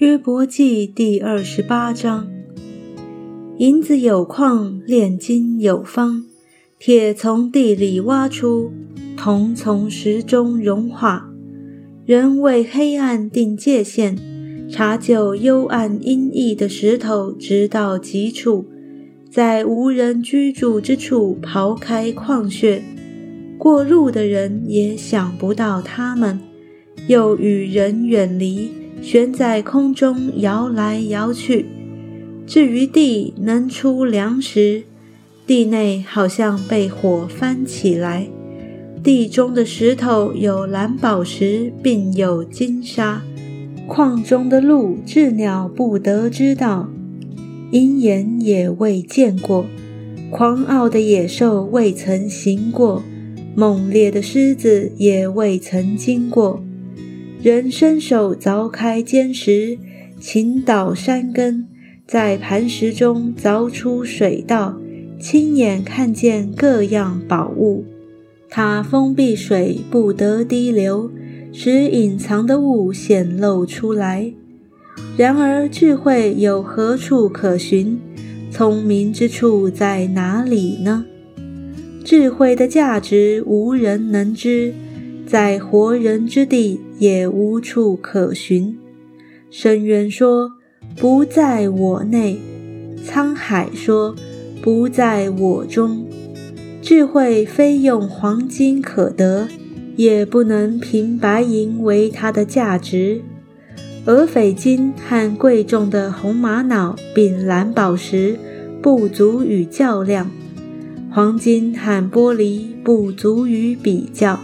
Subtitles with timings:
[0.00, 2.26] 约伯记第二十八章：
[3.58, 6.24] 银子有矿，炼金有方，
[6.78, 8.72] 铁从地里挖出，
[9.14, 11.30] 铜从石中融化。
[12.06, 14.16] 人为黑暗定界限，
[14.70, 18.64] 查究幽暗阴翳的石头，直到极处，
[19.30, 22.82] 在无人居住之处刨开矿穴。
[23.58, 26.40] 过路的人也想不到他们，
[27.08, 28.70] 又与人远离。
[29.02, 31.64] 悬在空中摇来摇去。
[32.46, 34.82] 至于地能出粮食，
[35.46, 38.28] 地内好像被火翻起来。
[39.02, 43.22] 地中的石头有蓝宝石，并有金沙。
[43.88, 46.90] 矿中的鹿，鸷鸟不得知道，
[47.70, 49.64] 鹰眼也未见过。
[50.30, 53.02] 狂傲的野兽未曾行过，
[53.56, 56.62] 猛烈的狮子也未曾经过。
[57.42, 59.78] 人伸手凿开坚石，
[60.20, 61.66] 倾倒山根，
[62.06, 64.78] 在磐石中凿出水道，
[65.18, 67.86] 亲眼看见各样宝物。
[68.50, 71.10] 他封闭水，不得滴流，
[71.50, 74.34] 使隐藏的物显露出来。
[75.16, 77.98] 然而智慧有何处可寻？
[78.50, 81.06] 聪明之处在哪里呢？
[82.04, 84.74] 智慧的价值无人能知。
[85.30, 88.76] 在活人之地也无处可寻。
[89.48, 90.50] 深渊说
[90.98, 92.40] ：“不在我内。”
[93.06, 94.16] 沧海说
[94.60, 96.04] ：“不在我中。”
[96.82, 99.46] 智慧非用黄金可得，
[99.94, 103.22] 也不能凭白银为它的价值。
[104.04, 108.36] 而翡金和贵重的红玛瑙并蓝宝石
[108.82, 110.28] 不足与较量，
[111.12, 114.40] 黄金和玻璃不足与比较。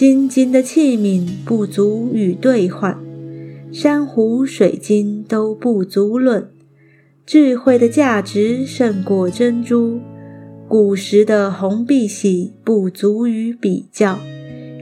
[0.00, 2.98] 金金的器皿不足与兑换，
[3.70, 6.48] 珊瑚、水晶都不足论。
[7.26, 10.00] 智慧的价值胜过珍珠，
[10.66, 14.18] 古时的红碧玺不足与比较，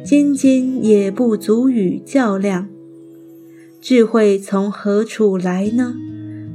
[0.04, 2.68] 金金也不足与较量。
[3.80, 5.96] 智慧从何处来呢？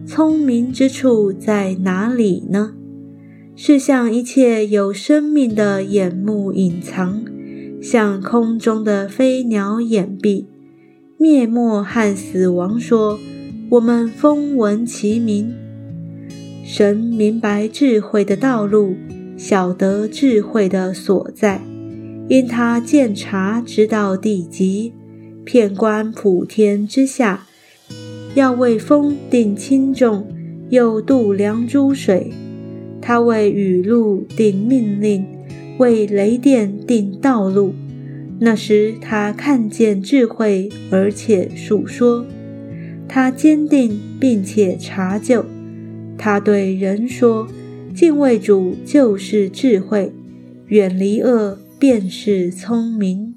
[0.07, 2.73] 聪明之处在哪里呢？
[3.57, 7.25] 是向一切有生命的眼目隐藏。
[7.83, 10.45] 向空中的飞鸟掩蔽，
[11.17, 13.19] 灭没和死亡说
[13.71, 15.53] ：“我们风闻其名。”
[16.63, 18.95] 神明白智慧的道路，
[19.35, 21.59] 晓得智慧的所在，
[22.29, 24.93] 因他鉴察直到地极，
[25.43, 27.45] 遍观普天之下，
[28.33, 30.25] 要为风定轻重，
[30.69, 32.31] 又度量诸水。
[33.01, 35.32] 他为雨露定命令。
[35.79, 37.73] 为雷电定道路，
[38.39, 42.23] 那时他看见智慧，而且述说；
[43.07, 45.45] 他坚定并且查究。
[46.17, 47.47] 他对人说
[47.93, 50.11] ：“敬畏主就是智慧，
[50.67, 53.32] 远离恶便是聪明。”